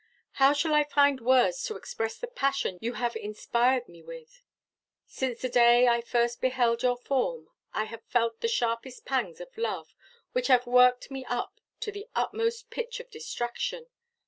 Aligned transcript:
How 0.41 0.53
shall 0.53 0.73
I 0.73 0.83
find 0.83 1.21
words 1.21 1.61
to 1.65 1.75
express 1.75 2.17
the 2.17 2.25
passion 2.25 2.79
you 2.81 2.93
have 2.93 3.15
inspired 3.15 3.87
me 3.87 4.01
with? 4.01 4.41
Since 5.05 5.43
the 5.43 5.47
day 5.47 5.87
I 5.87 6.01
first 6.01 6.41
beheld 6.41 6.81
your 6.81 6.97
form 6.97 7.49
I 7.71 7.83
have 7.83 8.01
felt 8.07 8.41
the 8.41 8.47
sharpest 8.47 9.05
pangs 9.05 9.39
of 9.39 9.55
love, 9.55 9.93
which 10.31 10.47
have 10.47 10.65
worked 10.65 11.11
me 11.11 11.23
up 11.25 11.59
to 11.81 11.91
the 11.91 12.07
utmost 12.15 12.71
pitch 12.71 12.99
of 12.99 13.11
distraction. 13.11 13.89